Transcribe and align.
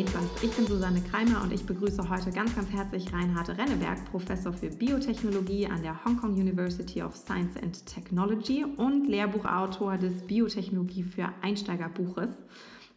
etwas. 0.00 0.24
Ich 0.42 0.50
bin 0.50 0.66
Susanne 0.66 1.00
Kreimer 1.00 1.42
und 1.42 1.52
ich 1.52 1.64
begrüße 1.64 2.06
heute 2.10 2.30
ganz, 2.30 2.54
ganz 2.54 2.70
herzlich 2.70 3.10
Reinhard 3.14 3.48
Renneberg, 3.48 4.04
Professor 4.10 4.52
für 4.52 4.68
Biotechnologie 4.68 5.66
an 5.66 5.82
der 5.82 6.04
Hong 6.04 6.18
Kong 6.18 6.34
University 6.34 7.02
of 7.02 7.16
Science 7.16 7.56
and 7.62 7.86
Technology 7.86 8.64
und 8.76 9.06
Lehrbuchautor 9.06 9.96
des 9.96 10.26
Biotechnologie 10.26 11.02
für 11.02 11.30
Einsteigerbuches. 11.40 12.28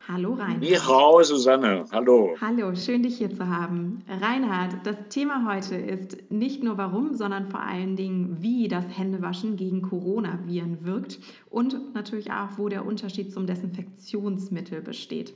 Hallo 0.10 0.34
Reinhard. 0.34 0.60
Ni 0.60 0.76
Susanne. 1.24 1.86
Hallo. 1.92 2.36
Hallo, 2.42 2.76
schön 2.76 3.04
dich 3.04 3.18
hier 3.18 3.34
zu 3.34 3.48
haben. 3.48 4.04
Reinhard, 4.10 4.76
das 4.84 4.98
Thema 5.08 5.50
heute 5.50 5.76
ist 5.76 6.18
nicht 6.30 6.64
nur 6.64 6.78
warum, 6.78 7.14
sondern 7.14 7.50
vor 7.50 7.62
allen 7.62 7.96
Dingen, 7.96 8.38
wie 8.42 8.68
das 8.68 8.86
Händewaschen 8.98 9.56
gegen 9.56 9.84
Coronaviren 9.84 10.84
wirkt 10.84 11.20
und 11.50 11.94
natürlich 11.94 12.32
auch, 12.32 12.58
wo 12.58 12.68
der 12.68 12.86
Unterschied 12.86 13.32
zum 13.32 13.46
Desinfektionsmittel 13.46 14.82
besteht. 14.82 15.34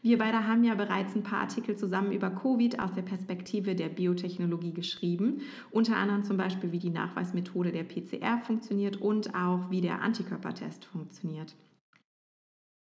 Wir 0.00 0.18
beide 0.18 0.46
haben 0.46 0.62
ja 0.62 0.74
bereits 0.74 1.16
ein 1.16 1.24
paar 1.24 1.40
Artikel 1.40 1.76
zusammen 1.76 2.12
über 2.12 2.30
Covid 2.30 2.78
aus 2.78 2.92
der 2.92 3.02
Perspektive 3.02 3.74
der 3.74 3.88
Biotechnologie 3.88 4.72
geschrieben, 4.72 5.40
unter 5.72 5.96
anderem 5.96 6.22
zum 6.22 6.36
Beispiel, 6.36 6.70
wie 6.70 6.78
die 6.78 6.90
Nachweismethode 6.90 7.72
der 7.72 7.82
PCR 7.82 8.38
funktioniert 8.38 8.98
und 8.98 9.34
auch, 9.34 9.70
wie 9.70 9.80
der 9.80 10.00
Antikörpertest 10.00 10.84
funktioniert. 10.84 11.56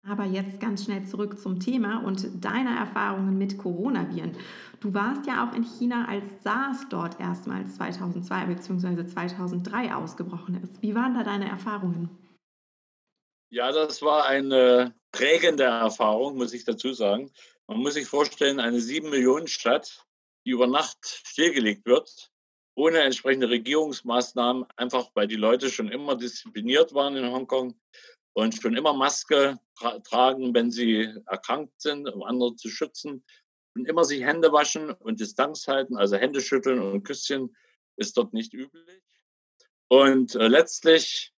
Aber 0.06 0.24
jetzt 0.24 0.60
ganz 0.60 0.84
schnell 0.84 1.04
zurück 1.04 1.38
zum 1.38 1.60
Thema 1.60 2.04
und 2.04 2.44
deiner 2.44 2.76
Erfahrungen 2.76 3.38
mit 3.38 3.56
Coronaviren. 3.56 4.32
Du 4.80 4.92
warst 4.92 5.26
ja 5.26 5.48
auch 5.48 5.54
in 5.54 5.62
China, 5.62 6.06
als 6.06 6.42
SARS 6.42 6.88
dort 6.90 7.20
erstmals 7.20 7.76
2002 7.76 8.46
bzw. 8.46 9.06
2003 9.06 9.94
ausgebrochen 9.94 10.60
ist. 10.62 10.82
Wie 10.82 10.94
waren 10.94 11.14
da 11.14 11.22
deine 11.22 11.48
Erfahrungen? 11.48 12.10
Ja, 13.54 13.70
das 13.70 14.02
war 14.02 14.26
eine 14.26 14.96
prägende 15.12 15.62
Erfahrung, 15.62 16.36
muss 16.36 16.52
ich 16.52 16.64
dazu 16.64 16.92
sagen. 16.92 17.30
Man 17.68 17.78
muss 17.78 17.94
sich 17.94 18.08
vorstellen, 18.08 18.58
eine 18.58 18.80
sieben 18.80 19.10
Millionen 19.10 19.46
Stadt, 19.46 20.04
die 20.44 20.50
über 20.50 20.66
Nacht 20.66 20.98
stillgelegt 21.04 21.86
wird, 21.86 22.32
ohne 22.74 22.98
entsprechende 23.02 23.48
Regierungsmaßnahmen, 23.48 24.66
einfach 24.74 25.12
weil 25.14 25.28
die 25.28 25.36
Leute 25.36 25.70
schon 25.70 25.88
immer 25.88 26.16
diszipliniert 26.16 26.94
waren 26.94 27.14
in 27.14 27.30
Hongkong 27.30 27.80
und 28.32 28.60
schon 28.60 28.76
immer 28.76 28.92
Maske 28.92 29.60
tra 29.78 30.00
tragen, 30.00 30.52
wenn 30.52 30.72
sie 30.72 31.14
erkrankt 31.26 31.80
sind, 31.80 32.08
um 32.08 32.24
andere 32.24 32.56
zu 32.56 32.68
schützen. 32.68 33.24
Und 33.76 33.86
immer 33.86 34.02
sich 34.02 34.22
Hände 34.22 34.50
waschen 34.50 34.90
und 34.90 35.20
Distanz 35.20 35.68
halten, 35.68 35.96
also 35.96 36.16
Hände 36.16 36.40
schütteln 36.40 36.80
und 36.80 37.04
Küsschen 37.04 37.54
ist 37.94 38.16
dort 38.16 38.32
nicht 38.32 38.52
üblich. 38.52 39.00
Und 39.86 40.34
äh, 40.34 40.48
letztlich 40.48 41.33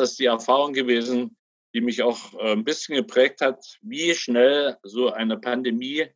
ist 0.00 0.12
das 0.12 0.16
die 0.16 0.26
Erfahrung 0.26 0.72
gewesen, 0.72 1.36
die 1.74 1.80
mich 1.80 2.02
auch 2.02 2.34
äh, 2.34 2.52
ein 2.52 2.64
bisschen 2.64 2.96
geprägt 2.96 3.40
hat, 3.40 3.78
wie 3.82 4.14
schnell 4.14 4.76
so 4.82 5.12
eine 5.12 5.38
Pandemie 5.38 6.06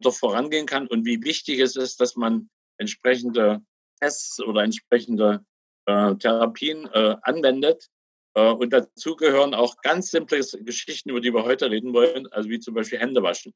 doch 0.00 0.14
vorangehen 0.14 0.66
kann 0.66 0.86
und 0.86 1.04
wie 1.04 1.22
wichtig 1.22 1.60
es 1.60 1.76
ist, 1.76 2.00
dass 2.00 2.16
man 2.16 2.50
entsprechende 2.78 3.62
Tests 4.00 4.40
oder 4.40 4.62
entsprechende 4.62 5.44
äh, 5.86 6.14
Therapien 6.16 6.86
äh, 6.92 7.16
anwendet, 7.22 7.88
äh, 8.34 8.50
und 8.50 8.72
dazu 8.72 9.16
gehören 9.16 9.54
auch 9.54 9.76
ganz 9.82 10.10
simple 10.10 10.40
Geschichten, 10.60 11.10
über 11.10 11.20
die 11.20 11.32
wir 11.32 11.44
heute 11.44 11.70
reden 11.70 11.94
wollen, 11.94 12.26
also 12.32 12.48
wie 12.48 12.60
zum 12.60 12.74
Beispiel 12.74 12.98
Hände 12.98 13.22
waschen. 13.22 13.54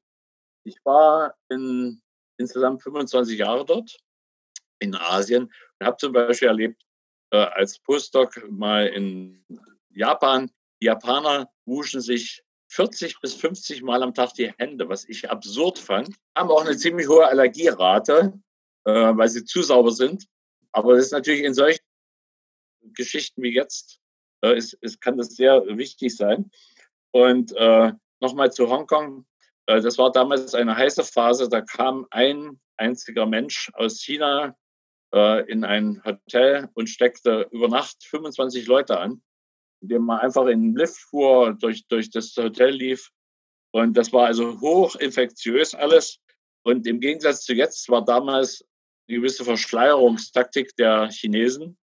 Ich 0.65 0.77
war 0.85 1.35
in 1.49 2.01
insgesamt 2.39 2.83
25 2.83 3.39
Jahre 3.39 3.65
dort 3.65 3.99
in 4.79 4.95
Asien 4.95 5.53
und 5.79 5.87
habe 5.87 5.97
zum 5.97 6.13
Beispiel 6.13 6.49
erlebt, 6.49 6.83
als 7.31 7.79
Postdoc 7.81 8.51
mal 8.51 8.87
in 8.87 9.45
Japan, 9.91 10.51
die 10.81 10.87
Japaner 10.87 11.51
wuschen 11.67 12.01
sich 12.01 12.43
40 12.69 13.21
bis 13.21 13.35
50 13.35 13.83
Mal 13.83 14.03
am 14.03 14.15
Tag 14.15 14.35
die 14.35 14.53
Hände, 14.59 14.89
was 14.89 15.09
ich 15.09 15.31
absurd 15.31 15.79
fand. 15.79 16.15
Haben 16.37 16.51
auch 16.51 16.65
eine 16.65 16.77
ziemlich 16.77 17.09
hohe 17.09 17.27
Allergierate, 17.27 18.39
äh, 18.85 18.91
weil 18.93 19.29
sie 19.29 19.45
zu 19.45 19.63
sauber 19.63 19.91
sind. 19.91 20.27
Aber 20.73 20.95
das 20.95 21.07
ist 21.07 21.13
natürlich 21.13 21.43
in 21.43 21.55
solchen 21.55 21.83
Geschichten 22.95 23.43
wie 23.43 23.55
jetzt 23.55 24.01
äh, 24.43 24.57
ist, 24.57 24.75
ist, 24.75 25.01
kann 25.01 25.17
das 25.17 25.35
sehr 25.35 25.65
wichtig 25.77 26.15
sein. 26.15 26.51
Und 27.11 27.57
äh, 27.57 27.93
nochmal 28.21 28.53
zu 28.53 28.69
Hongkong. 28.69 29.27
Äh, 29.67 29.81
das 29.81 29.99
war 29.99 30.13
damals 30.13 30.55
eine 30.55 30.77
heiße 30.77 31.05
Phase. 31.05 31.49
Da 31.49 31.63
kam 31.63 32.07
ein 32.11 32.61
einziger 32.77 33.27
Mensch 33.27 33.71
aus 33.75 34.01
China 34.01 34.57
äh, 35.15 35.51
in 35.51 35.65
ein 35.65 36.03
Hotel 36.05 36.69
und 36.75 36.89
steckte 36.89 37.49
über 37.51 37.69
Nacht 37.69 38.05
25 38.05 38.67
Leute 38.67 38.99
an, 38.99 39.23
indem 39.81 40.03
man 40.05 40.21
einfach 40.21 40.47
in 40.47 40.63
den 40.63 40.77
Lift 40.77 40.99
fuhr, 40.99 41.55
durch, 41.55 41.87
durch 41.89 42.11
das 42.11 42.35
Hotel 42.37 42.71
lief. 42.71 43.11
Und 43.71 43.97
das 43.97 44.13
war 44.13 44.27
also 44.27 44.61
hochinfektiös 44.61 45.75
alles. 45.75 46.19
Und 46.63 46.87
im 46.87 47.01
Gegensatz 47.01 47.45
zu 47.45 47.55
jetzt 47.55 47.89
war 47.89 48.05
damals 48.05 48.65
eine 49.09 49.19
gewisse 49.19 49.45
Verschleierungstaktik 49.45 50.75
der 50.77 51.09
Chinesen 51.11 51.79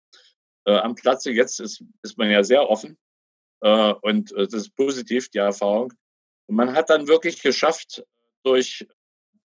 äh, 0.67 0.77
am 0.77 0.95
Platze. 0.95 1.31
Jetzt 1.31 1.61
ist, 1.61 1.83
ist 2.03 2.19
man 2.19 2.31
ja 2.31 2.43
sehr 2.43 2.69
offen 2.69 2.99
äh, 3.65 3.95
und 4.03 4.33
äh, 4.33 4.45
das 4.45 4.55
ist 4.55 4.77
positiv, 4.77 5.31
die 5.31 5.39
Erfahrung. 5.39 5.93
Und 6.47 6.57
man 6.57 6.75
hat 6.75 6.91
dann 6.91 7.09
wirklich 7.09 7.43
geschafft, 7.43 8.05
durch 8.45 8.87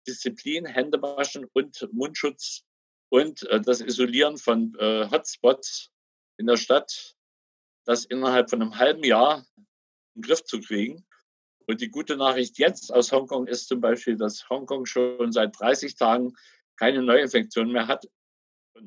Disziplin, 0.08 0.66
Händewaschen 0.66 1.46
und 1.52 1.88
Mundschutz 1.92 2.64
und 3.10 3.42
äh, 3.44 3.60
das 3.60 3.80
Isolieren 3.80 4.36
von 4.36 4.74
äh, 4.78 5.08
Hotspots 5.10 5.90
in 6.36 6.46
der 6.46 6.56
Stadt, 6.56 7.14
das 7.84 8.04
innerhalb 8.04 8.50
von 8.50 8.62
einem 8.62 8.78
halben 8.78 9.04
Jahr 9.04 9.44
in 9.56 9.66
den 10.16 10.22
Griff 10.22 10.44
zu 10.44 10.60
kriegen. 10.60 11.06
Und 11.66 11.80
die 11.80 11.90
gute 11.90 12.16
Nachricht 12.16 12.58
jetzt 12.58 12.92
aus 12.92 13.12
Hongkong 13.12 13.46
ist 13.46 13.68
zum 13.68 13.80
Beispiel, 13.80 14.16
dass 14.16 14.48
Hongkong 14.48 14.86
schon 14.86 15.32
seit 15.32 15.58
30 15.58 15.96
Tagen 15.96 16.34
keine 16.76 17.02
Neuinfektion 17.02 17.72
mehr 17.72 17.88
hat 17.88 18.06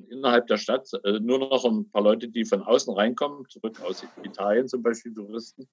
innerhalb 0.09 0.47
der 0.47 0.57
Stadt 0.57 0.89
äh, 1.03 1.19
nur 1.19 1.39
noch 1.39 1.65
ein 1.65 1.89
paar 1.91 2.03
Leute, 2.03 2.27
die 2.27 2.45
von 2.45 2.61
außen 2.63 2.93
reinkommen, 2.93 3.47
zurück 3.49 3.79
aus 3.81 4.05
Italien 4.23 4.67
zum 4.67 4.81
Beispiel, 4.81 5.13
Touristen. 5.13 5.69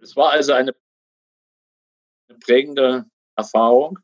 Es 0.00 0.16
war 0.16 0.30
also 0.30 0.52
eine 0.52 0.74
prägende 2.40 3.06
Erfahrung. 3.36 3.98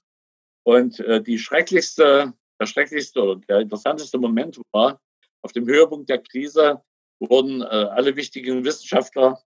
Und 0.64 0.98
äh, 1.00 1.22
die 1.22 1.38
schrecklichste, 1.38 2.34
der 2.60 2.66
schrecklichste 2.66 3.22
oder 3.22 3.40
der 3.48 3.60
interessanteste 3.60 4.18
Moment 4.18 4.60
war, 4.72 5.00
auf 5.42 5.52
dem 5.52 5.66
Höhepunkt 5.66 6.08
der 6.08 6.22
Krise 6.22 6.82
wurden 7.20 7.62
äh, 7.62 7.64
alle 7.64 8.16
wichtigen 8.16 8.64
Wissenschaftler 8.64 9.40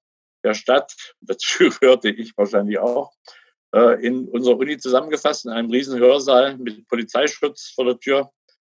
der 0.45 0.55
Stadt, 0.55 0.95
dazu 1.21 1.69
gehörte 1.81 2.11
ich 2.11 2.37
wahrscheinlich 2.37 2.79
auch, 2.79 3.13
äh, 3.75 4.05
in 4.05 4.29
unserer 4.29 4.57
Uni 4.57 4.79
zusammengefasst 4.79 5.45
in 5.45 5.53
einem 5.53 5.71
riesen 5.71 5.99
Hörsaal 5.99 6.57
mit 6.57 6.87
Polizeischutz 6.89 7.73
vor 7.75 7.85
der 7.85 7.99
Tür 7.99 8.31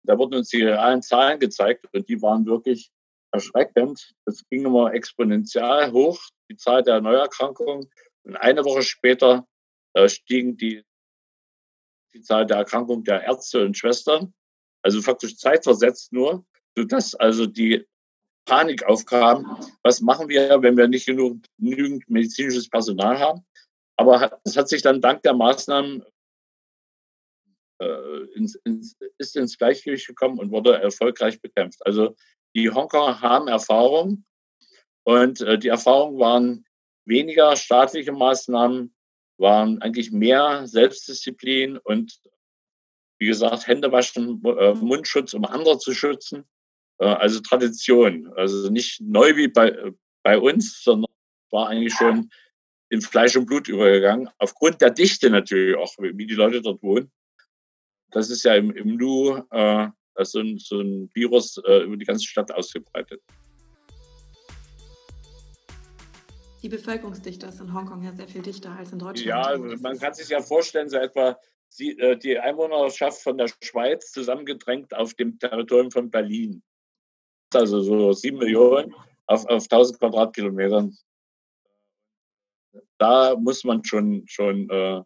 da 0.09 0.17
wurden 0.19 0.37
uns 0.37 0.49
die 0.49 0.63
realen 0.63 1.03
Zahlen 1.03 1.39
gezeigt 1.39 1.87
und 1.93 2.09
die 2.09 2.21
waren 2.23 2.47
wirklich 2.47 2.91
erschreckend. 3.31 4.15
Es 4.25 4.43
ging 4.49 4.65
immer 4.65 4.95
exponentiell 4.95 5.93
hoch, 5.93 6.19
die 6.51 6.57
Zahl 6.57 6.83
der 6.83 7.03
Neuerkrankungen. 7.03 7.91
Und 8.23 8.37
eine 8.37 8.65
Woche 8.65 8.83
später 8.83 9.47
äh, 9.93 10.09
stiegen 10.09 10.57
die, 10.57 10.83
die 12.19 12.23
Zahl 12.23 12.47
der 12.47 12.59
Erkrankungen 12.59 13.05
der 13.05 13.23
Ärzte 13.25 13.65
und 13.65 13.77
Schwestern, 13.77 14.35
also 14.83 15.01
faktisch 15.01 15.37
zeitversetzt 15.37 16.13
nur, 16.13 16.45
sodass 16.77 17.15
also 17.15 17.47
die 17.47 17.87
Panik 18.47 18.85
aufkam. 18.85 19.61
Was 19.83 20.01
machen 20.01 20.29
wir, 20.29 20.63
wenn 20.63 20.77
wir 20.77 20.89
nicht 20.89 21.07
genug, 21.07 21.43
genügend 21.59 22.09
medizinisches 22.09 22.69
Personal 22.69 23.19
haben? 23.19 23.45
Aber 23.97 24.41
es 24.45 24.57
hat 24.57 24.69
sich 24.69 24.83
dann 24.83 25.01
dank 25.01 25.23
der 25.23 25.35
Maßnahmen 25.35 26.05
äh, 27.81 28.23
ins, 28.35 28.55
ins, 28.65 28.97
ist 29.19 29.37
ins 29.37 29.59
Gleichgewicht 29.59 30.07
gekommen 30.07 30.39
und 30.39 30.51
wurde 30.51 30.81
erfolgreich 30.81 31.41
bekämpft. 31.41 31.85
Also 31.85 32.17
die 32.55 32.71
Hongkonger 32.71 33.21
haben 33.21 33.49
Erfahrung 33.49 34.25
und 35.05 35.41
äh, 35.41 35.59
die 35.59 35.69
Erfahrungen 35.69 36.19
waren 36.19 36.65
weniger 37.05 37.57
staatliche 37.57 38.13
Maßnahmen, 38.13 38.95
waren 39.39 39.81
eigentlich 39.83 40.13
mehr 40.13 40.67
Selbstdisziplin 40.67 41.79
und 41.79 42.19
wie 43.19 43.27
gesagt, 43.27 43.67
Hände 43.67 43.91
waschen, 43.91 44.43
äh, 44.45 44.75
Mundschutz, 44.75 45.35
um 45.35 45.45
andere 45.45 45.79
zu 45.79 45.93
schützen. 45.93 46.45
Äh, 46.99 47.07
also 47.07 47.41
Tradition. 47.41 48.33
Also 48.37 48.71
nicht 48.71 49.01
neu 49.01 49.35
wie 49.37 49.49
bei, 49.49 49.93
bei 50.23 50.39
uns, 50.39 50.83
sondern 50.83 51.11
war 51.51 51.69
eigentlich 51.69 51.95
schon 51.95 52.31
in 52.91 53.01
Fleisch 53.01 53.37
und 53.37 53.47
Blut 53.47 53.69
übergegangen. 53.69 54.29
Aufgrund 54.39 54.81
der 54.81 54.91
Dichte 54.91 55.31
natürlich 55.31 55.77
auch, 55.77 55.93
wie 55.99 56.27
die 56.27 56.35
Leute 56.35 56.63
dort 56.63 56.83
wohnen 56.83 57.11
das 58.11 58.31
ist 58.31 58.45
ja 58.45 58.55
im, 58.55 58.71
im 58.71 58.97
Nu 58.97 59.43
äh, 59.51 59.89
so, 60.23 60.41
ein, 60.41 60.59
so 60.59 60.81
ein 60.81 61.11
Virus 61.15 61.59
äh, 61.67 61.83
über 61.85 61.97
die 61.97 62.05
ganze 62.05 62.25
Stadt 62.25 62.53
ausgebreitet. 62.53 63.23
Die 66.63 66.69
Bevölkerungsdichte 66.69 67.47
ist 67.47 67.61
in 67.61 67.73
Hongkong 67.73 68.03
ja 68.03 68.13
sehr 68.13 68.29
viel 68.29 68.43
dichter 68.43 68.71
als 68.73 68.93
in 68.93 68.99
Deutschland. 68.99 69.27
Ja, 69.27 69.43
also 69.43 69.65
man 69.81 69.99
kann 69.99 70.15
sich 70.15 70.29
ja 70.29 70.41
vorstellen, 70.41 70.89
so 70.89 70.97
etwa 70.97 71.39
äh, 71.79 72.17
die 72.17 72.39
Einwohnerschaft 72.39 73.23
von 73.23 73.39
der 73.39 73.49
Schweiz 73.63 74.11
zusammengedrängt 74.11 74.95
auf 74.95 75.15
dem 75.15 75.39
Territorium 75.39 75.91
von 75.91 76.11
Berlin. 76.11 76.63
Also 77.55 77.81
so 77.81 78.13
sieben 78.13 78.39
Millionen 78.39 78.95
auf, 79.27 79.47
auf 79.47 79.65
1000 79.65 80.01
Quadratkilometern. 80.01 80.97
Da 82.99 83.37
muss 83.37 83.63
man 83.65 83.85
schon, 83.85 84.25
schon 84.27 84.69
äh, 84.71 85.03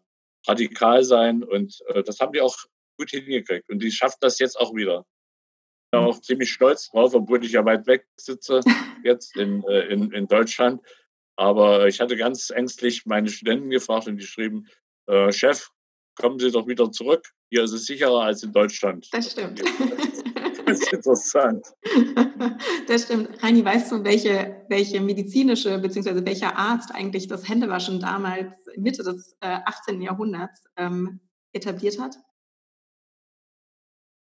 radikal 0.47 1.03
sein. 1.03 1.43
Und 1.43 1.79
äh, 1.87 2.03
das 2.03 2.19
haben 2.19 2.33
die 2.33 2.41
auch 2.41 2.57
gut 2.97 3.11
hingekriegt. 3.11 3.69
Und 3.69 3.79
die 3.79 3.91
schafft 3.91 4.23
das 4.23 4.39
jetzt 4.39 4.59
auch 4.59 4.73
wieder. 4.73 5.05
Ich 5.85 5.91
bin 5.91 5.99
auch 6.01 6.19
ziemlich 6.21 6.51
stolz 6.51 6.89
drauf, 6.89 7.13
obwohl 7.13 7.45
ich 7.45 7.51
ja 7.51 7.63
weit 7.63 7.85
weg 7.85 8.07
sitze, 8.15 8.61
jetzt 9.03 9.35
in, 9.37 9.63
äh, 9.65 9.87
in, 9.87 10.11
in 10.11 10.27
Deutschland. 10.27 10.81
Aber 11.35 11.87
ich 11.87 11.99
hatte 11.99 12.15
ganz 12.15 12.49
ängstlich 12.49 13.05
meine 13.05 13.29
Studenten 13.29 13.69
gefragt 13.69 14.07
und 14.07 14.17
die 14.17 14.25
schrieben, 14.25 14.67
äh, 15.07 15.31
Chef, 15.31 15.69
kommen 16.15 16.39
Sie 16.39 16.51
doch 16.51 16.67
wieder 16.67 16.91
zurück. 16.91 17.27
Hier 17.49 17.63
ist 17.63 17.71
es 17.71 17.85
sicherer 17.85 18.21
als 18.21 18.43
in 18.43 18.51
Deutschland. 18.51 19.07
Das 19.11 19.31
stimmt. 19.31 19.61
Das 20.65 20.79
ist 20.79 20.93
interessant. 20.93 21.65
Das 22.87 23.03
stimmt. 23.03 23.41
Reini, 23.41 23.63
weißt 23.63 23.91
du, 23.91 24.03
welche, 24.03 24.65
welche 24.67 24.99
medizinische 24.99 25.79
bzw. 25.79 26.25
welcher 26.25 26.57
Arzt 26.57 26.93
eigentlich 26.93 27.27
das 27.27 27.47
Händewaschen 27.47 27.99
damals 27.99 28.51
Mitte 28.75 29.03
des 29.03 29.37
äh, 29.39 29.59
18. 29.65 30.01
Jahrhunderts 30.01 30.65
ähm, 30.75 31.21
etabliert 31.53 31.99
hat? 31.99 32.17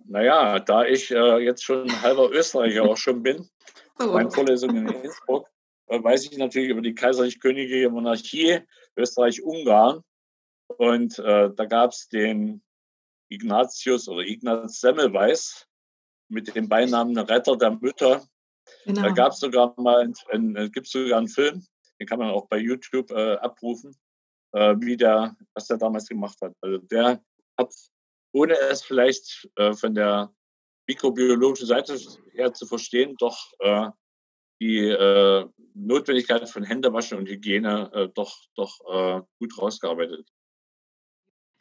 Naja, 0.06 0.60
da 0.60 0.86
ich 0.86 1.10
äh, 1.12 1.40
jetzt 1.40 1.64
schon 1.64 1.90
halber 2.02 2.30
Österreicher 2.32 2.84
auch 2.84 2.98
schon 2.98 3.24
bin, 3.24 3.50
so. 3.98 4.12
meine 4.14 4.30
Vorlesung 4.30 4.76
in 4.76 4.88
Innsbruck, 4.88 5.50
weiß 5.88 6.26
ich 6.26 6.38
natürlich 6.38 6.70
über 6.70 6.82
die 6.82 6.96
kaiserlich-königliche 6.96 7.90
Monarchie 7.90 8.60
Österreich-Ungarn. 8.96 10.02
Und 10.78 11.20
äh, 11.20 11.50
da 11.54 11.66
gab 11.66 11.92
es 11.92 12.08
den 12.10 12.64
Ignatius 13.30 14.08
oder 14.08 14.22
Ignaz 14.22 14.80
Semmelweis 14.80 15.68
mit 16.30 16.54
dem 16.56 16.70
Beinamen 16.70 17.18
Retter 17.18 17.58
der 17.58 17.72
Mütter. 17.72 18.26
Genau. 18.86 19.02
Da 19.02 19.10
gab 19.10 19.34
es 19.34 19.40
sogar 19.40 19.74
mal, 19.80 20.12
ein, 20.32 20.72
gibt 20.72 20.88
sogar 20.88 21.18
einen 21.18 21.28
Film, 21.28 21.66
den 22.00 22.08
kann 22.08 22.20
man 22.20 22.30
auch 22.30 22.48
bei 22.48 22.58
YouTube 22.58 23.12
äh, 23.12 23.34
abrufen, 23.36 23.96
äh, 24.54 24.76
wie 24.80 24.98
der, 24.98 25.36
was 25.54 25.68
der 25.68 25.78
damals 25.78 26.08
gemacht 26.08 26.38
hat. 26.42 26.54
Also 26.62 26.78
der 26.78 27.22
hat, 27.58 27.74
ohne 28.32 28.54
es 28.54 28.84
vielleicht 28.84 29.50
äh, 29.56 29.74
von 29.74 29.94
der 29.94 30.34
mikrobiologischen 30.88 31.68
Seite 31.68 31.98
her 32.32 32.54
zu 32.54 32.66
verstehen, 32.66 33.16
doch 33.20 33.52
äh, 33.60 33.90
die 34.62 34.88
äh, 34.88 35.46
Notwendigkeit 35.76 36.50
von 36.50 36.64
Händewaschen 36.64 37.18
und 37.18 37.28
Hygiene 37.28 37.92
äh, 37.94 38.10
doch, 38.14 38.38
doch 38.56 38.80
gut 39.40 39.58
rausgearbeitet. 39.58 40.30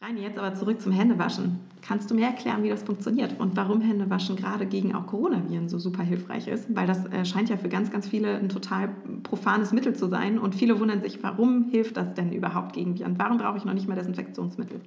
Rein 0.03 0.17
jetzt 0.17 0.37
aber 0.37 0.53
zurück 0.57 0.81
zum 0.81 0.91
Händewaschen. 0.91 1.61
Kannst 1.81 2.11
du 2.11 2.17
mir 2.17 2.27
erklären, 2.27 2.65
wie 2.65 2.69
das 2.69 2.83
funktioniert 2.83 3.39
und 3.39 3.57
warum 3.57 3.81
Händewaschen 3.81 4.35
gerade 4.35 4.67
gegen 4.67 4.97
auch 4.97 5.07
Coronaviren 5.07 5.69
so 5.69 5.79
super 5.79 6.03
hilfreich 6.03 6.49
ist? 6.49 6.67
Weil 6.75 6.89
das 6.89 7.07
äh, 7.07 7.25
scheint 7.25 7.51
ja 7.51 7.57
für 7.57 7.69
ganz, 7.69 7.93
ganz 7.93 8.09
viele 8.09 8.37
ein 8.37 8.49
total 8.49 8.89
profanes 9.23 9.71
Mittel 9.71 9.95
zu 9.95 10.09
sein 10.09 10.41
und 10.41 10.57
viele 10.57 10.81
wundern 10.81 11.01
sich, 11.03 11.23
warum 11.23 11.71
hilft 11.71 11.97
das 11.97 12.15
denn 12.15 12.33
überhaupt 12.33 12.73
gegen 12.73 12.99
Viren? 12.99 13.17
Warum 13.21 13.39
brauche 13.39 13.59
ich 13.59 13.65
noch 13.65 13.75
nicht 13.75 13.87
mal 13.87 13.95
Desinfektionsmittel? 13.95 14.81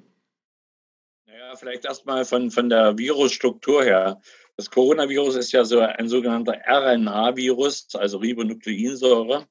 Naja, 1.27 1.55
vielleicht 1.55 1.85
erstmal 1.85 2.25
von, 2.25 2.51
von 2.51 2.67
der 2.67 2.97
Virusstruktur 2.97 3.85
her. 3.85 4.19
Das 4.57 4.69
Coronavirus 4.69 5.35
ist 5.35 5.51
ja 5.51 5.65
so 5.65 5.79
ein 5.79 6.07
sogenannter 6.07 6.61
RNA-Virus, 6.65 7.87
also 7.95 8.19
Ribonukleinsäure. 8.19 9.47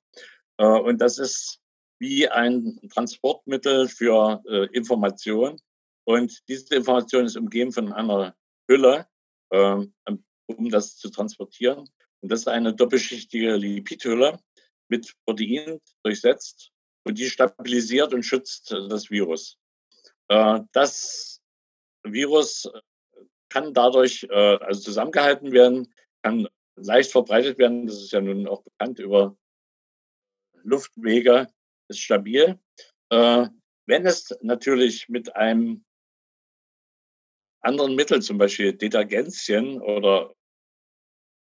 Äh, 0.56 0.64
und 0.64 0.98
das 1.00 1.18
ist 1.18 1.60
wie 1.98 2.28
ein 2.28 2.80
Transportmittel 2.92 3.88
für 3.88 4.42
äh, 4.48 4.66
Information. 4.76 5.60
Und 6.04 6.42
diese 6.48 6.74
Information 6.74 7.26
ist 7.26 7.36
umgeben 7.36 7.72
von 7.72 7.92
einer 7.92 8.34
Hülle, 8.68 9.06
äh, 9.50 9.76
um 10.46 10.70
das 10.70 10.96
zu 10.96 11.10
transportieren. 11.10 11.88
Und 12.20 12.32
das 12.32 12.40
ist 12.40 12.48
eine 12.48 12.74
doppelschichtige 12.74 13.56
Lipidhülle 13.56 14.38
mit 14.88 15.14
Protein 15.26 15.80
durchsetzt 16.02 16.70
und 17.04 17.18
die 17.18 17.28
stabilisiert 17.28 18.14
und 18.14 18.22
schützt 18.22 18.70
das 18.70 19.10
Virus. 19.10 19.58
Äh, 20.28 20.60
das 20.72 21.40
Virus 22.02 22.70
kann 23.54 23.72
dadurch 23.72 24.26
äh, 24.28 24.56
also 24.56 24.80
zusammengehalten 24.80 25.52
werden, 25.52 25.94
kann 26.22 26.48
leicht 26.74 27.12
verbreitet 27.12 27.56
werden. 27.56 27.86
Das 27.86 27.96
ist 28.02 28.12
ja 28.12 28.20
nun 28.20 28.48
auch 28.48 28.62
bekannt 28.62 28.98
über 28.98 29.36
Luftwege 30.64 31.48
ist 31.88 32.00
stabil. 32.00 32.58
Äh, 33.10 33.46
wenn 33.86 34.06
es 34.06 34.36
natürlich 34.42 35.08
mit 35.08 35.36
einem 35.36 35.84
anderen 37.60 37.94
Mittel, 37.94 38.20
zum 38.22 38.38
Beispiel 38.38 38.72
Detergenzien 38.72 39.80
oder 39.80 40.34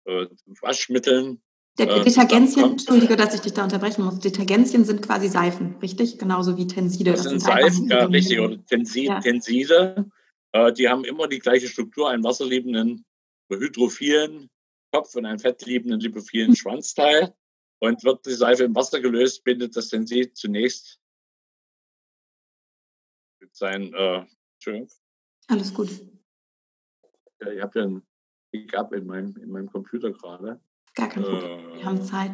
äh, 0.06 0.26
Waschmitteln. 0.62 1.42
Äh, 1.78 1.86
Detergenzien, 1.86 2.72
entschuldige, 2.72 3.16
dass 3.16 3.34
ich 3.34 3.40
dich 3.40 3.52
da 3.52 3.64
unterbrechen 3.64 4.04
muss. 4.04 4.20
Detergenzien 4.20 4.84
sind 4.84 5.02
quasi 5.02 5.28
Seifen, 5.28 5.76
richtig? 5.82 6.18
Genauso 6.18 6.56
wie 6.56 6.66
Tenside. 6.66 7.12
Das, 7.12 7.24
das 7.24 7.30
sind, 7.30 7.40
sind 7.40 7.52
Seifen, 7.52 7.88
ja, 7.88 8.04
richtig. 8.06 8.40
Oder 8.40 8.64
Tensi 8.64 9.04
ja. 9.06 9.20
Tenside, 9.20 10.10
äh, 10.52 10.72
die 10.72 10.88
haben 10.88 11.04
immer 11.04 11.28
die 11.28 11.38
gleiche 11.38 11.68
Struktur, 11.68 12.10
einen 12.10 12.24
wasserliebenden, 12.24 13.04
hydrophilen 13.48 14.50
Kopf 14.92 15.14
und 15.14 15.26
einen 15.26 15.38
fettliebenden, 15.38 16.00
lipophilen 16.00 16.48
hm. 16.48 16.56
Schwanzteil. 16.56 17.34
Und 17.82 18.04
wird 18.04 18.26
die 18.26 18.34
Seife 18.34 18.64
im 18.64 18.74
Wasser 18.74 19.00
gelöst, 19.00 19.42
bindet 19.42 19.74
das 19.74 19.88
Tensid 19.88 20.36
zunächst 20.36 21.00
mit 23.40 23.56
seinen, 23.56 23.94
äh, 23.94 24.26
Entschuldigung. 24.56 24.90
Alles 25.48 25.72
gut. 25.72 25.88
Ja, 27.40 27.50
ich 27.50 27.62
habe 27.62 27.78
ja 27.78 27.86
ein 27.86 28.06
Pick-up 28.52 28.92
in 28.92 29.06
meinem, 29.06 29.34
in 29.36 29.50
meinem 29.50 29.70
Computer 29.70 30.12
gerade. 30.12 30.60
Gar 30.94 31.08
kein 31.08 31.22
Problem. 31.22 31.60
Äh, 31.60 31.76
Wir 31.78 31.84
haben 31.84 32.02
Zeit. 32.02 32.32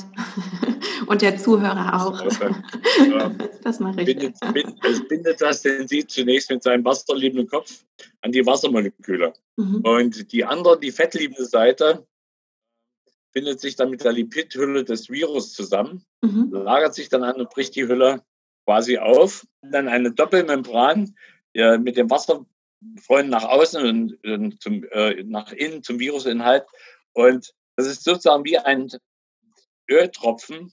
Und 1.06 1.22
der 1.22 1.36
Zuhörer 1.36 2.06
auch. 2.06 2.22
das 3.62 3.80
mache 3.80 4.00
ich. 4.00 4.06
Bindet, 4.06 4.40
bindet, 4.40 4.84
es 4.84 5.06
bindet 5.06 5.40
das 5.40 5.62
Tensid 5.62 6.10
zunächst 6.10 6.50
mit 6.50 6.62
seinem 6.62 6.84
wasserliebenden 6.84 7.48
Kopf 7.48 7.84
an 8.22 8.32
die 8.32 8.44
Wassermoleküle. 8.46 9.34
Mhm. 9.56 9.80
Und 9.82 10.32
die 10.32 10.44
andere, 10.44 10.80
die 10.80 10.90
fettliebende 10.90 11.44
Seite, 11.44 12.06
bindet 13.32 13.60
sich 13.60 13.76
dann 13.76 13.90
mit 13.90 14.02
der 14.02 14.12
Lipidhülle 14.12 14.84
des 14.84 15.10
Virus 15.10 15.52
zusammen, 15.52 16.02
mhm. 16.22 16.48
lagert 16.52 16.94
sich 16.94 17.10
dann 17.10 17.22
an 17.22 17.36
und 17.36 17.50
bricht 17.50 17.76
die 17.76 17.86
Hülle 17.86 18.22
quasi 18.64 18.96
auf. 18.96 19.46
Dann 19.60 19.88
eine 19.88 20.12
Doppelmembran 20.12 21.14
äh, 21.52 21.76
mit 21.76 21.98
dem 21.98 22.08
Wasserfreund 22.08 23.28
nach 23.28 23.44
außen 23.44 23.86
und, 23.86 24.24
und 24.24 24.62
zum, 24.62 24.84
äh, 24.90 25.22
nach 25.24 25.52
innen 25.52 25.82
zum 25.82 25.98
Virusinhalt. 25.98 26.64
Und 27.12 27.52
das 27.76 27.86
ist 27.86 28.04
sozusagen 28.04 28.44
wie 28.44 28.58
ein 28.58 28.88
Öltropfen 29.88 30.72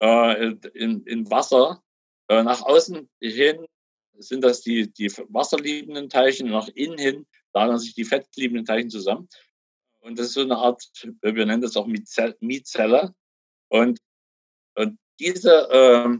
äh, 0.00 0.52
in, 0.74 1.04
in 1.04 1.30
Wasser. 1.30 1.82
Äh, 2.28 2.42
nach 2.42 2.62
außen 2.62 3.08
hin 3.20 3.66
sind 4.16 4.42
das 4.42 4.62
die, 4.62 4.92
die 4.92 5.10
wasserliebenden 5.28 6.08
Teilchen, 6.08 6.48
nach 6.50 6.68
innen 6.68 6.98
hin 6.98 7.26
lagern 7.52 7.78
sich 7.78 7.94
die 7.94 8.04
fettliebenden 8.04 8.64
Teilchen 8.64 8.90
zusammen. 8.90 9.28
Und 10.00 10.18
das 10.18 10.28
ist 10.28 10.34
so 10.34 10.42
eine 10.42 10.56
Art, 10.56 10.84
wir 11.22 11.46
nennen 11.46 11.62
das 11.62 11.76
auch 11.76 11.86
Mizelle. 11.86 13.14
Und, 13.68 13.98
und 14.74 14.98
diese 15.18 15.68
äh, 15.70 16.18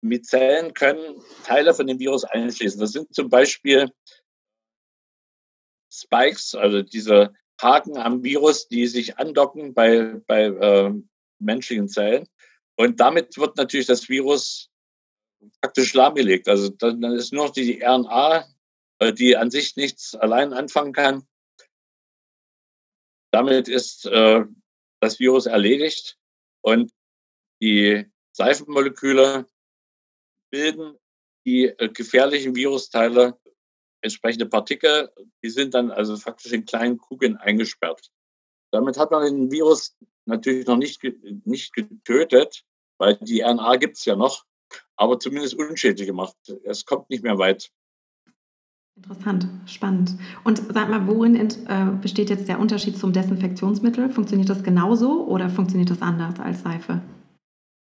Mizellen 0.00 0.74
können 0.74 1.20
Teile 1.44 1.74
von 1.74 1.86
dem 1.86 1.98
Virus 1.98 2.24
einschließen. 2.24 2.78
Das 2.78 2.92
sind 2.92 3.12
zum 3.14 3.28
Beispiel 3.28 3.90
Spikes, 5.90 6.54
also 6.54 6.82
diese 6.82 7.34
Haken 7.60 7.96
am 7.96 8.22
Virus, 8.22 8.68
die 8.68 8.86
sich 8.86 9.18
andocken 9.18 9.74
bei, 9.74 10.20
bei 10.26 10.44
äh, 10.44 10.92
menschlichen 11.38 11.88
Zellen. 11.88 12.28
Und 12.76 13.00
damit 13.00 13.36
wird 13.38 13.56
natürlich 13.56 13.86
das 13.86 14.08
Virus 14.08 14.70
praktisch 15.60 15.94
lahmgelegt. 15.94 16.48
Also 16.48 16.68
dann 16.68 17.02
ist 17.02 17.32
nur 17.32 17.46
noch 17.46 17.52
die 17.52 17.82
RNA, 17.82 18.44
äh, 18.98 19.12
die 19.12 19.36
an 19.36 19.50
sich 19.50 19.76
nichts 19.76 20.14
allein 20.14 20.52
anfangen 20.52 20.92
kann, 20.92 21.26
damit 23.36 23.68
ist 23.68 24.06
äh, 24.06 24.44
das 25.00 25.18
Virus 25.18 25.44
erledigt 25.44 26.16
und 26.62 26.90
die 27.60 28.06
Seifenmoleküle 28.32 29.46
bilden 30.50 30.98
die 31.44 31.64
äh, 31.64 31.88
gefährlichen 31.88 32.54
Virusteile, 32.54 33.38
entsprechende 34.00 34.46
Partikel, 34.46 35.10
die 35.42 35.50
sind 35.50 35.74
dann 35.74 35.90
also 35.90 36.16
faktisch 36.16 36.52
in 36.52 36.64
kleinen 36.64 36.98
Kugeln 36.98 37.36
eingesperrt. 37.36 38.10
Damit 38.70 38.98
hat 38.98 39.10
man 39.10 39.24
den 39.24 39.50
Virus 39.50 39.96
natürlich 40.26 40.66
noch 40.66 40.76
nicht, 40.76 41.02
nicht 41.44 41.72
getötet, 41.72 42.64
weil 42.98 43.16
die 43.16 43.40
RNA 43.40 43.76
gibt 43.76 43.96
es 43.96 44.04
ja 44.04 44.16
noch, 44.16 44.44
aber 44.96 45.18
zumindest 45.18 45.54
unschädlich 45.54 46.06
gemacht. 46.06 46.36
Es 46.64 46.84
kommt 46.84 47.10
nicht 47.10 47.22
mehr 47.22 47.38
weit. 47.38 47.70
Interessant, 48.96 49.46
spannend. 49.66 50.12
Und 50.42 50.56
sag 50.72 50.88
mal, 50.88 51.06
worin 51.06 51.36
äh, 51.36 51.98
besteht 52.00 52.30
jetzt 52.30 52.48
der 52.48 52.58
Unterschied 52.58 52.96
zum 52.96 53.12
Desinfektionsmittel? 53.12 54.08
Funktioniert 54.08 54.48
das 54.48 54.62
genauso 54.62 55.26
oder 55.26 55.50
funktioniert 55.50 55.90
das 55.90 56.00
anders 56.00 56.40
als 56.40 56.62
Seife? 56.62 57.02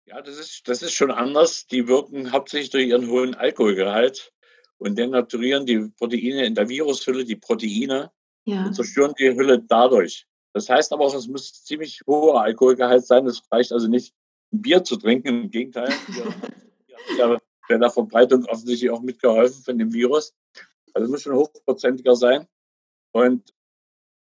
Ja, 0.05 0.21
das 0.21 0.37
ist, 0.37 0.67
das 0.67 0.83
ist 0.83 0.93
schon 0.93 1.09
anders. 1.09 1.65
Die 1.65 1.87
wirken 1.87 2.31
hauptsächlich 2.31 2.69
durch 2.69 2.87
ihren 2.87 3.07
hohen 3.09 3.33
Alkoholgehalt 3.33 4.31
und 4.79 4.97
denaturieren 4.97 5.65
die 5.65 5.91
Proteine 5.97 6.45
in 6.45 6.55
der 6.55 6.67
Virushülle, 6.67 7.25
die 7.25 7.35
Proteine, 7.35 8.11
ja. 8.45 8.65
und 8.65 8.73
zerstören 8.73 9.13
die 9.19 9.29
Hülle 9.29 9.59
dadurch. 9.59 10.25
Das 10.53 10.69
heißt 10.69 10.91
aber 10.93 11.05
auch, 11.05 11.13
es 11.13 11.27
muss 11.27 11.63
ziemlich 11.63 12.01
hoher 12.07 12.41
Alkoholgehalt 12.41 13.05
sein. 13.05 13.27
Es 13.27 13.43
reicht 13.51 13.71
also 13.71 13.87
nicht, 13.87 14.13
ein 14.51 14.61
Bier 14.61 14.83
zu 14.83 14.97
trinken. 14.97 15.43
Im 15.43 15.51
Gegenteil. 15.51 15.89
Wir 17.67 17.77
der 17.77 17.91
Verbreitung 17.91 18.45
offensichtlich 18.45 18.89
auch 18.89 19.01
mitgeholfen 19.01 19.63
von 19.63 19.77
dem 19.77 19.93
Virus. 19.93 20.33
Also 20.93 21.05
es 21.05 21.11
muss 21.11 21.21
schon 21.21 21.35
hochprozentiger 21.35 22.15
sein. 22.15 22.47
Und 23.11 23.53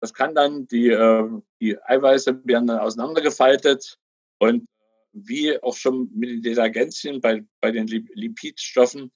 das 0.02 0.14
kann 0.14 0.36
dann, 0.36 0.68
die, 0.68 0.90
äh, 0.90 1.30
die 1.62 1.82
Eiweiße 1.82 2.42
werden 2.44 2.68
dann 2.68 2.80
auseinandergefaltet 2.80 3.98
und 4.40 4.68
wie 5.14 5.62
auch 5.64 5.76
schon 5.76 6.12
mit 6.14 6.30
den 6.30 6.42
Detergenzien 6.42 7.22
bei, 7.22 7.46
bei 7.62 7.72
den 7.72 7.88
Lipidstoffen 7.88 9.12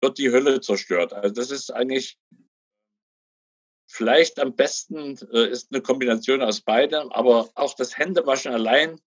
wird 0.00 0.18
die 0.18 0.30
Hölle 0.30 0.60
zerstört. 0.60 1.12
Also 1.12 1.34
das 1.34 1.50
ist 1.50 1.70
eigentlich 1.70 2.18
vielleicht 3.90 4.38
am 4.38 4.54
besten 4.54 5.18
äh, 5.32 5.48
ist 5.50 5.72
eine 5.72 5.82
Kombination 5.82 6.42
aus 6.42 6.60
beidem, 6.60 7.10
aber 7.10 7.50
auch 7.54 7.74
das 7.74 7.96
Händewaschen 7.96 8.52
allein 8.52 9.00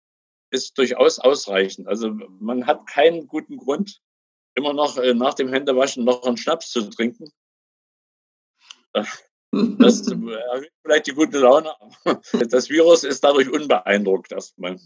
ist 0.51 0.77
durchaus 0.77 1.19
ausreichend. 1.19 1.87
Also 1.87 2.11
man 2.39 2.65
hat 2.67 2.87
keinen 2.87 3.27
guten 3.27 3.57
Grund, 3.57 4.01
immer 4.55 4.73
noch 4.73 4.97
äh, 4.97 5.13
nach 5.13 5.35
dem 5.35 5.49
Händewaschen 5.49 6.03
noch 6.03 6.23
einen 6.23 6.37
Schnaps 6.37 6.71
zu 6.71 6.89
trinken. 6.89 7.31
Das 8.93 9.21
erhöht 9.53 10.71
vielleicht 10.81 11.07
die 11.07 11.13
gute 11.13 11.39
Laune. 11.39 11.73
Das 12.49 12.69
Virus 12.69 13.03
ist 13.03 13.23
dadurch 13.23 13.49
unbeeindruckt 13.49 14.31
erstmal. 14.31 14.79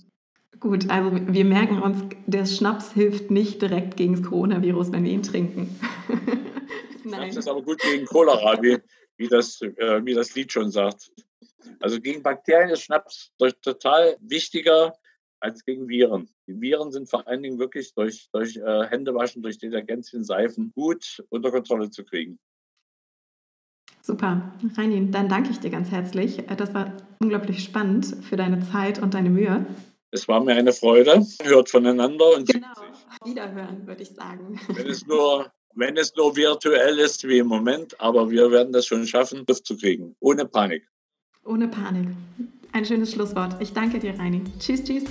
Gut, 0.60 0.90
also 0.90 1.12
wir 1.14 1.46
merken 1.46 1.82
uns, 1.82 2.04
der 2.26 2.46
Schnaps 2.46 2.92
hilft 2.94 3.32
nicht 3.32 3.62
direkt 3.62 3.98
gegen 3.98 4.16
das 4.16 4.24
Coronavirus, 4.24 4.92
wenn 4.92 5.04
wir 5.04 5.12
ihn 5.12 5.24
trinken. 5.24 5.80
Nein. 7.04 7.22
Schnaps 7.22 7.38
ist 7.38 7.48
aber 7.48 7.62
gut 7.62 7.80
gegen 7.82 8.06
Cholera, 8.06 8.62
wie, 8.62 8.78
wie, 9.18 9.28
das, 9.28 9.62
äh, 9.62 10.04
wie 10.06 10.14
das 10.14 10.36
Lied 10.36 10.52
schon 10.52 10.72
sagt. 10.72 11.12
Also 11.80 12.00
gegen 12.00 12.24
Bakterien 12.24 12.70
ist 12.70 12.84
Schnaps 12.84 13.32
total 13.62 14.18
wichtiger 14.20 14.96
als 15.40 15.64
gegen 15.66 15.88
Viren. 15.88 16.30
Die 16.48 16.60
Viren 16.60 16.92
sind 16.92 17.10
vor 17.10 17.28
allen 17.28 17.44
Dingen 17.44 17.60
wirklich 17.60 17.94
durch, 17.94 18.30
durch 18.32 18.56
äh, 18.58 18.88
Händewaschen, 18.88 19.42
durch 19.42 19.58
Detergenzien, 19.58 20.24
Seifen 20.24 20.72
gut 20.74 21.24
unter 21.30 21.52
Kontrolle 21.52 21.90
zu 21.90 22.04
kriegen. 22.04 22.40
Super, 24.02 24.54
Reini, 24.76 25.10
dann 25.10 25.30
danke 25.30 25.50
ich 25.50 25.60
dir 25.60 25.72
ganz 25.72 25.90
herzlich. 25.90 26.44
Das 26.58 26.74
war 26.76 26.96
unglaublich 27.20 27.64
spannend 27.64 28.06
für 28.24 28.36
deine 28.36 28.60
Zeit 28.60 29.02
und 29.02 29.16
deine 29.16 29.32
Mühe. 29.32 29.66
Es 30.16 30.30
war 30.30 30.42
mir 30.42 30.56
eine 30.56 30.72
Freude. 30.72 31.26
Hört 31.44 31.70
voneinander 31.70 32.36
und 32.36 32.48
genau. 32.48 32.68
Wiederhören, 33.26 33.86
würde 33.86 34.04
ich 34.04 34.10
sagen. 34.10 34.60
Wenn 34.70 34.88
es 34.88 35.06
nur 35.06 35.52
wenn 35.78 35.98
es 35.98 36.16
nur 36.16 36.34
virtuell 36.38 37.00
ist 37.00 37.28
wie 37.28 37.40
im 37.40 37.48
Moment, 37.48 38.00
aber 38.00 38.32
wir 38.32 38.50
werden 38.50 38.72
das 38.72 38.86
schon 38.86 39.06
schaffen, 39.06 39.44
das 39.46 39.62
zu 39.62 39.76
kriegen, 39.76 40.16
ohne 40.22 40.46
Panik. 40.46 40.88
Ohne 41.44 41.68
Panik. 41.68 42.08
Ein 42.72 42.86
schönes 42.86 43.12
Schlusswort. 43.12 43.58
Ich 43.60 43.74
danke 43.74 44.00
dir, 44.00 44.18
Reini. 44.18 44.42
Tschüss, 44.58 44.84
tschüss. 44.86 45.04